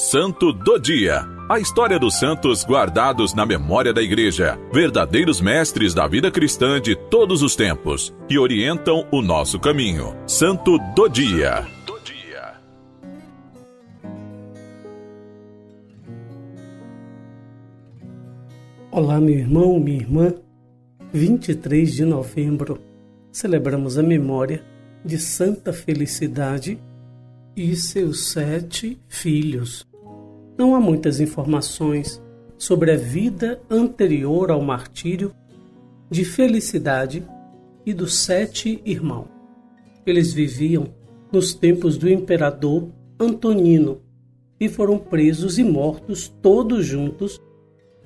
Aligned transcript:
Santo 0.00 0.50
do 0.50 0.78
Dia. 0.78 1.28
A 1.46 1.60
história 1.60 1.98
dos 1.98 2.18
santos 2.18 2.64
guardados 2.64 3.34
na 3.34 3.44
memória 3.44 3.92
da 3.92 4.00
Igreja, 4.00 4.58
verdadeiros 4.72 5.42
mestres 5.42 5.92
da 5.92 6.08
vida 6.08 6.30
cristã 6.30 6.80
de 6.80 6.96
todos 6.96 7.42
os 7.42 7.54
tempos, 7.54 8.10
que 8.26 8.38
orientam 8.38 9.06
o 9.12 9.20
nosso 9.20 9.60
caminho. 9.60 10.16
Santo 10.26 10.78
do 10.96 11.06
Dia. 11.06 11.66
Olá, 18.90 19.20
meu 19.20 19.34
irmão, 19.34 19.78
minha 19.78 19.98
irmã. 19.98 20.34
23 21.12 21.92
de 21.92 22.06
novembro, 22.06 22.80
celebramos 23.30 23.98
a 23.98 24.02
memória 24.02 24.64
de 25.04 25.18
Santa 25.18 25.74
Felicidade 25.74 26.80
e 27.54 27.76
seus 27.76 28.30
sete 28.30 28.98
filhos. 29.06 29.89
Não 30.60 30.74
há 30.74 30.78
muitas 30.78 31.20
informações 31.20 32.22
sobre 32.58 32.92
a 32.92 32.96
vida 32.98 33.62
anterior 33.70 34.50
ao 34.50 34.60
martírio 34.60 35.32
de 36.10 36.22
Felicidade 36.22 37.26
e 37.86 37.94
dos 37.94 38.18
sete 38.18 38.78
irmãos. 38.84 39.28
Eles 40.04 40.34
viviam 40.34 40.88
nos 41.32 41.54
tempos 41.54 41.96
do 41.96 42.10
imperador 42.10 42.90
Antonino 43.18 44.02
e 44.60 44.68
foram 44.68 44.98
presos 44.98 45.58
e 45.58 45.64
mortos 45.64 46.28
todos 46.28 46.84
juntos 46.84 47.40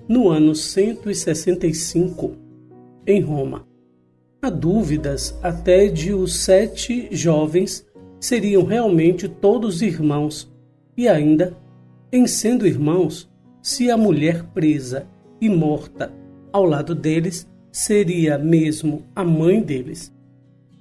no 0.09 0.29
ano 0.29 0.55
165 0.55 2.37
em 3.05 3.21
Roma. 3.21 3.67
Há 4.41 4.49
dúvidas 4.49 5.37
até 5.43 5.89
de 5.89 6.15
os 6.15 6.37
sete 6.37 7.09
jovens 7.11 7.85
seriam 8.21 8.63
realmente 8.63 9.29
todos 9.29 9.83
irmãos, 9.83 10.49
e 10.97 11.09
ainda, 11.09 11.64
em 12.17 12.29
sendo 12.29 12.65
irmãos, 12.65 13.29
se 13.61 13.91
a 13.91 13.97
mulher 13.97 14.45
presa 14.55 15.05
e 15.41 15.49
morta 15.49 16.15
ao 16.53 16.65
lado 16.65 16.95
deles 16.95 17.45
seria 17.73 18.39
mesmo 18.39 19.03
a 19.17 19.25
mãe 19.25 19.61
deles. 19.61 20.15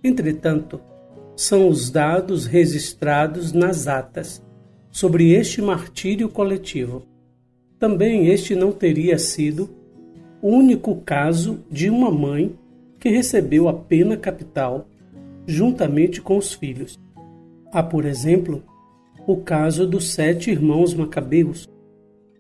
Entretanto, 0.04 0.80
são 1.36 1.68
os 1.70 1.90
dados 1.90 2.46
registrados 2.46 3.52
nas 3.52 3.88
atas 3.88 4.44
sobre 4.92 5.32
este 5.32 5.60
martírio 5.60 6.30
coletivo. 6.30 7.02
Também 7.80 8.28
este 8.28 8.54
não 8.54 8.72
teria 8.72 9.18
sido 9.18 9.72
o 10.40 10.50
único 10.50 10.98
caso 10.98 11.64
de 11.68 11.90
uma 11.90 12.12
mãe 12.12 12.56
que 13.00 13.10
recebeu 13.10 13.68
a 13.68 13.74
pena 13.74 14.16
capital 14.16 14.88
juntamente 15.48 16.22
com 16.22 16.38
os 16.38 16.54
filhos. 16.54 17.00
Há, 17.72 17.82
por 17.82 18.06
exemplo, 18.06 18.64
o 19.26 19.38
caso 19.38 19.88
dos 19.88 20.14
sete 20.14 20.52
irmãos 20.52 20.94
macabeus, 20.94 21.70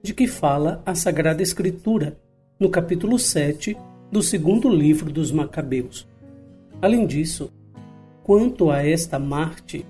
de 0.01 0.13
que 0.13 0.27
fala 0.27 0.81
a 0.85 0.93
Sagrada 0.93 1.41
Escritura, 1.41 2.17
no 2.59 2.69
capítulo 2.69 3.17
7 3.17 3.77
do 4.11 4.21
segundo 4.21 4.67
livro 4.67 5.11
dos 5.11 5.31
Macabeus. 5.31 6.05
Além 6.81 7.05
disso, 7.05 7.51
quanto 8.21 8.69
a 8.69 8.85
esta 8.85 9.17
Marte, 9.17 9.85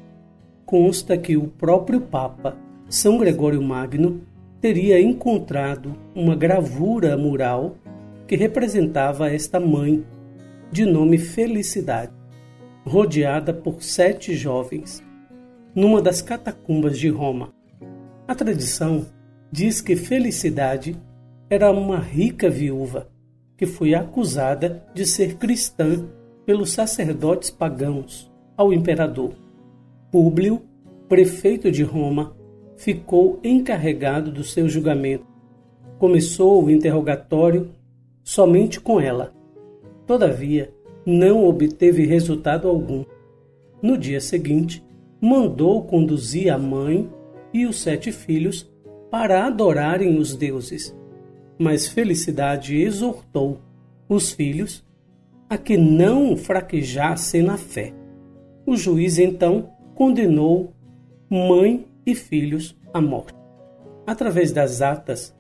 consta 0.66 1.18
que 1.18 1.36
o 1.36 1.48
próprio 1.48 2.00
Papa, 2.00 2.56
São 2.88 3.18
Gregório 3.18 3.62
Magno, 3.62 4.22
teria 4.62 5.02
encontrado 5.02 5.96
uma 6.14 6.36
gravura 6.36 7.18
mural 7.18 7.76
que 8.28 8.36
representava 8.36 9.32
esta 9.32 9.60
mãe, 9.60 10.06
de 10.72 10.86
nome 10.86 11.18
Felicidade, 11.18 12.14
rodeada 12.86 13.52
por 13.52 13.82
sete 13.82 14.36
jovens, 14.36 15.04
numa 15.76 16.02
das 16.02 16.22
catacumbas 16.22 16.98
de 16.98 17.10
Roma. 17.10 17.54
A 18.28 18.36
tradição 18.36 19.06
diz 19.52 19.82
que 19.82 19.96
Felicidade 19.96 20.96
era 21.50 21.72
uma 21.72 22.00
rica 22.00 22.50
viúva 22.50 23.08
que 23.58 23.66
foi 23.66 23.94
acusada 23.94 24.84
de 24.94 25.06
ser 25.06 25.36
cristã 25.36 26.08
pelos 26.46 26.72
sacerdotes 26.72 27.50
pagãos 27.50 28.32
ao 28.58 28.74
imperador. 28.74 29.34
Públio, 30.12 30.62
prefeito 31.08 31.72
de 31.72 31.84
Roma, 31.84 32.36
ficou 32.76 33.40
encarregado 33.44 34.32
do 34.32 34.44
seu 34.44 34.68
julgamento. 34.68 35.26
Começou 35.98 36.64
o 36.64 36.70
interrogatório 36.70 37.70
somente 38.24 38.80
com 38.80 39.00
ela. 39.00 39.34
Todavia, 40.06 40.74
não 41.06 41.46
obteve 41.46 42.06
resultado 42.06 42.68
algum. 42.68 43.06
No 43.82 43.98
dia 43.98 44.20
seguinte, 44.20 44.84
mandou 45.24 45.82
conduzir 45.84 46.54
a 46.54 46.58
mãe 46.58 47.10
e 47.54 47.66
os 47.66 47.80
sete 47.80 48.12
filhos 48.12 48.70
para 49.10 49.46
adorarem 49.46 50.18
os 50.18 50.36
deuses. 50.36 50.94
Mas 51.58 51.88
Felicidade 51.88 52.76
exortou 52.76 53.62
os 54.10 54.34
filhos 54.34 54.86
a 55.50 55.58
que 55.58 55.78
não 55.78 56.36
fraquejassem 56.36 57.42
na 57.42 57.56
fé. 57.56 57.94
O 58.66 58.76
juiz 58.76 59.18
então 59.18 59.70
condenou 59.96 60.74
mãe 61.30 61.88
e 62.06 62.14
filhos 62.14 62.78
à 62.94 63.00
morte. 63.00 63.34
Através 64.06 64.52
das 64.52 64.82
atas, 64.82 65.34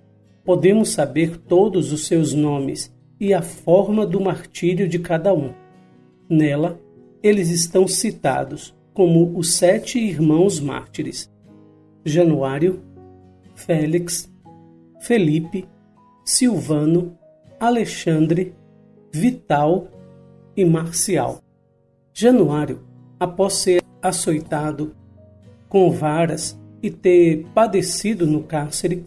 podemos 0.46 0.92
saber 0.92 1.36
todos 1.36 1.92
os 1.92 2.08
seus 2.08 2.34
nomes 2.34 2.96
e 3.20 3.34
a 3.34 3.42
forma 3.42 4.06
do 4.06 4.22
martírio 4.22 4.88
de 4.88 5.00
cada 5.00 5.34
um. 5.34 5.52
Nela, 6.30 6.80
eles 7.22 7.50
estão 7.50 7.86
citados 7.86 8.74
como 8.94 9.38
os 9.38 9.56
sete 9.56 10.00
irmãos 10.00 10.59
mártires: 10.59 11.31
Januário, 12.06 12.81
Félix, 13.56 14.31
Felipe, 15.02 15.68
Silvano, 16.24 17.18
Alexandre, 17.59 18.54
Vital 19.12 19.88
e 20.56 20.64
Marcial. 20.64 21.42
Januário, 22.14 22.81
após 23.20 23.54
ser 23.54 23.81
açoitado 24.02 24.96
com 25.68 25.92
varas 25.92 26.60
e 26.81 26.92
ter 26.92 27.46
padecido 27.54 28.28
no 28.28 28.44
cárcere, 28.44 29.06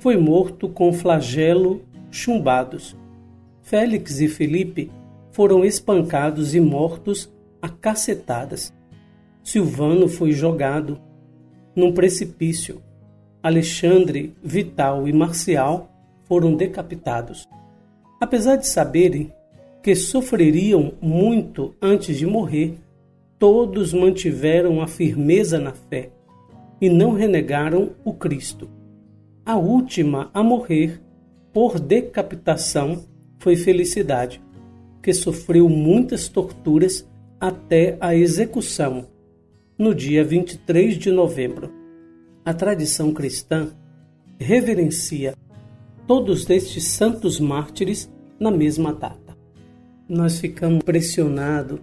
foi 0.00 0.16
morto 0.16 0.68
com 0.68 0.92
flagelo 0.92 1.82
chumbados. 2.10 2.96
Félix 3.62 4.20
e 4.20 4.28
Felipe 4.28 4.90
foram 5.30 5.64
espancados 5.64 6.54
e 6.54 6.60
mortos 6.60 7.32
a 7.60 7.68
cacetadas. 7.68 8.72
Silvano 9.48 10.08
foi 10.08 10.32
jogado 10.32 11.00
num 11.74 11.90
precipício. 11.90 12.82
Alexandre, 13.42 14.34
Vital 14.44 15.08
e 15.08 15.12
Marcial 15.14 15.90
foram 16.24 16.54
decapitados. 16.54 17.48
Apesar 18.20 18.56
de 18.56 18.66
saberem 18.66 19.32
que 19.82 19.94
sofreriam 19.94 20.92
muito 21.00 21.74
antes 21.80 22.18
de 22.18 22.26
morrer, 22.26 22.74
todos 23.38 23.94
mantiveram 23.94 24.82
a 24.82 24.86
firmeza 24.86 25.58
na 25.58 25.72
fé 25.72 26.10
e 26.78 26.90
não 26.90 27.14
renegaram 27.14 27.92
o 28.04 28.12
Cristo. 28.12 28.68
A 29.46 29.56
última 29.56 30.30
a 30.34 30.42
morrer 30.42 31.00
por 31.54 31.80
decapitação 31.80 33.02
foi 33.38 33.56
Felicidade, 33.56 34.42
que 35.02 35.14
sofreu 35.14 35.70
muitas 35.70 36.28
torturas 36.28 37.08
até 37.40 37.96
a 37.98 38.14
execução, 38.14 39.06
no 39.78 39.94
dia 39.94 40.24
23 40.24 40.98
de 40.98 41.12
novembro. 41.12 41.72
A 42.44 42.52
tradição 42.52 43.14
cristã 43.14 43.68
reverencia 44.36 45.36
todos 46.04 46.50
estes 46.50 46.82
santos 46.82 47.38
mártires 47.38 48.10
na 48.40 48.50
mesma 48.50 48.92
data. 48.92 49.38
Nós 50.08 50.40
ficamos 50.40 50.78
impressionados 50.78 51.78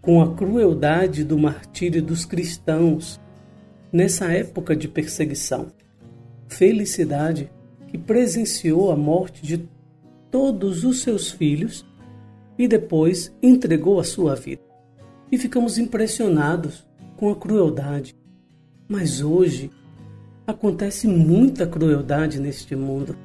com 0.00 0.22
a 0.22 0.36
crueldade 0.36 1.24
do 1.24 1.36
martírio 1.36 2.00
dos 2.00 2.24
cristãos 2.24 3.20
nessa 3.92 4.26
época 4.26 4.76
de 4.76 4.86
perseguição. 4.86 5.72
Felicidade 6.46 7.50
que 7.88 7.98
presenciou 7.98 8.92
a 8.92 8.96
morte 8.96 9.44
de 9.44 9.68
todos 10.30 10.84
os 10.84 11.00
seus 11.00 11.28
filhos 11.28 11.84
e 12.56 12.68
depois 12.68 13.34
entregou 13.42 13.98
a 13.98 14.04
sua 14.04 14.36
vida. 14.36 14.62
E 15.32 15.36
ficamos 15.36 15.76
impressionados 15.76 16.86
com 17.16 17.30
a 17.30 17.36
crueldade. 17.36 18.14
Mas 18.88 19.20
hoje 19.20 19.70
acontece 20.46 21.08
muita 21.08 21.66
crueldade 21.66 22.38
neste 22.40 22.76
mundo. 22.76 23.16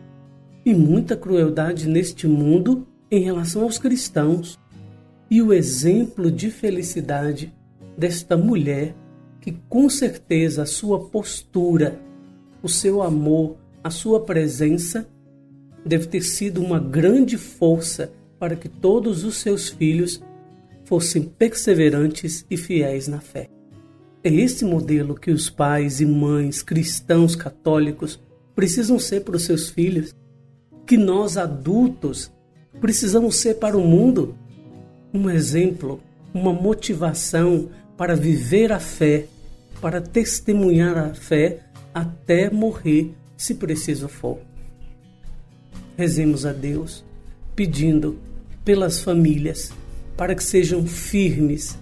E 0.65 0.73
muita 0.73 1.15
crueldade 1.15 1.87
neste 1.87 2.27
mundo 2.27 2.87
em 3.09 3.21
relação 3.23 3.63
aos 3.63 3.77
cristãos. 3.77 4.59
E 5.29 5.41
o 5.41 5.53
exemplo 5.53 6.31
de 6.31 6.49
felicidade 6.49 7.53
desta 7.97 8.37
mulher, 8.37 8.95
que 9.39 9.51
com 9.69 9.89
certeza 9.89 10.63
a 10.63 10.65
sua 10.65 11.07
postura, 11.09 11.99
o 12.61 12.69
seu 12.69 13.01
amor, 13.01 13.57
a 13.83 13.89
sua 13.89 14.21
presença 14.21 15.07
deve 15.85 16.07
ter 16.07 16.21
sido 16.21 16.61
uma 16.61 16.79
grande 16.79 17.37
força 17.37 18.11
para 18.39 18.55
que 18.55 18.69
todos 18.69 19.23
os 19.23 19.37
seus 19.37 19.69
filhos 19.69 20.21
fossem 20.85 21.23
perseverantes 21.23 22.45
e 22.49 22.57
fiéis 22.57 23.07
na 23.07 23.19
fé. 23.19 23.50
É 24.23 24.29
esse 24.29 24.63
modelo 24.63 25.15
que 25.15 25.31
os 25.31 25.49
pais 25.49 25.99
e 25.99 26.05
mães 26.05 26.61
cristãos 26.61 27.35
católicos 27.35 28.19
precisam 28.55 28.99
ser 28.99 29.21
para 29.21 29.35
os 29.35 29.43
seus 29.43 29.69
filhos, 29.69 30.13
que 30.85 30.95
nós 30.95 31.37
adultos 31.37 32.31
precisamos 32.79 33.37
ser 33.37 33.55
para 33.55 33.77
o 33.77 33.85
mundo. 33.85 34.35
Um 35.13 35.29
exemplo, 35.29 35.99
uma 36.33 36.53
motivação 36.53 37.69
para 37.97 38.15
viver 38.15 38.71
a 38.71 38.79
fé, 38.79 39.25
para 39.81 39.99
testemunhar 39.99 40.97
a 40.97 41.13
fé 41.13 41.59
até 41.93 42.49
morrer, 42.49 43.11
se 43.35 43.55
preciso 43.55 44.07
for. 44.07 44.37
Rezemos 45.97 46.45
a 46.45 46.53
Deus, 46.53 47.03
pedindo 47.55 48.19
pelas 48.63 49.01
famílias 49.01 49.71
para 50.15 50.35
que 50.35 50.43
sejam 50.43 50.85
firmes, 50.85 51.75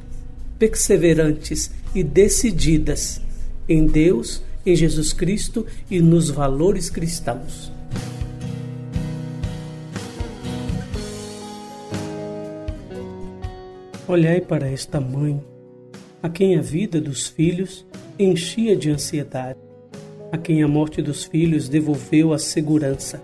perseverantes 0.60 1.72
e 1.96 2.04
decididas 2.04 3.22
em 3.68 3.88
Deus, 3.88 4.44
em 4.66 4.76
Jesus 4.76 5.14
Cristo 5.14 5.66
e 5.90 6.02
nos 6.02 6.30
valores 6.30 6.90
cristãos. 6.90 7.72
Olhai 14.08 14.42
para 14.42 14.68
esta 14.68 15.00
mãe, 15.00 15.40
a 16.22 16.28
quem 16.28 16.58
a 16.58 16.62
vida 16.62 17.00
dos 17.00 17.28
filhos 17.28 17.86
enchia 18.18 18.76
de 18.76 18.90
ansiedade, 18.90 19.60
a 20.32 20.38
quem 20.38 20.62
a 20.62 20.68
morte 20.68 21.02
dos 21.02 21.24
filhos 21.24 21.70
devolveu 21.70 22.34
a 22.34 22.40
segurança. 22.40 23.22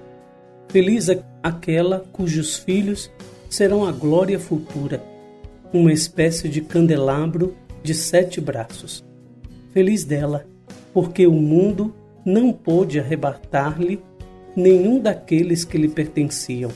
Feliz 0.70 1.08
aquela 1.44 2.00
cujos 2.12 2.56
filhos 2.58 3.12
serão 3.50 3.86
a 3.86 3.92
glória 3.92 4.40
futura, 4.40 5.04
uma 5.75 5.92
espécie 5.92 6.48
de 6.48 6.62
candelabro 6.62 7.56
de 7.83 7.94
sete 7.94 8.39
braços. 8.39 9.04
Feliz 9.72 10.06
dela, 10.06 10.45
porque 10.94 11.27
o 11.27 11.33
mundo 11.33 11.94
não 12.25 12.54
pôde 12.54 13.00
arrebatar-lhe 13.00 14.00
nenhum 14.56 15.00
daqueles 15.00 15.66
que 15.66 15.77
lhe 15.77 15.89
pertenciam. 15.89 16.72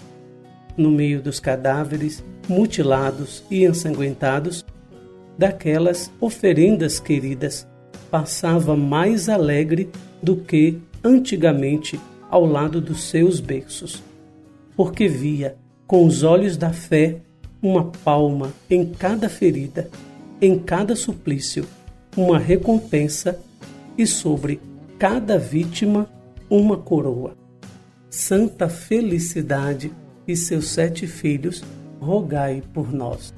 No 0.76 0.92
meio 0.92 1.22
dos 1.22 1.40
cadáveres, 1.40 2.24
mutilados 2.48 3.44
e 3.50 3.66
ensanguentados, 3.66 4.66
daquelas 5.38 6.12
oferendas 6.20 7.00
queridas, 7.00 7.66
passava 8.12 8.76
mais 8.76 9.30
alegre 9.30 9.90
do 10.22 10.36
que 10.36 10.80
antigamente 11.04 12.00
ao 12.30 12.46
lado 12.46 12.82
dos 12.82 13.04
seus 13.04 13.40
berços, 13.40 14.04
porque 14.76 15.08
via 15.08 15.56
com 15.88 16.06
os 16.06 16.24
olhos 16.24 16.58
da 16.58 16.74
fé 16.74 17.22
uma 17.62 17.86
palma 18.04 18.54
em 18.70 18.86
cada 18.86 19.28
ferida 19.30 19.90
em 20.42 20.58
cada 20.58 20.96
suplício 20.96 21.66
uma 22.16 22.40
recompensa 22.40 23.40
e 23.98 24.08
sobre 24.08 24.60
cada 24.98 25.38
vítima 25.38 26.10
uma 26.50 26.78
coroa. 26.78 27.38
Santa 28.10 28.68
Felicidade 28.68 29.92
e 30.28 30.36
seus 30.36 30.70
sete 30.70 31.06
filhos, 31.06 31.64
rogai 32.00 32.64
por 32.74 32.92
nós. 32.92 33.34